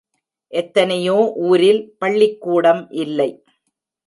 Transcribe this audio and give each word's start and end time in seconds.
எத்தனையோ 0.53 1.17
ஊரில் 1.41 1.81
பள்ளிக்கூடம் 1.97 2.83
இல்லை. 3.03 3.29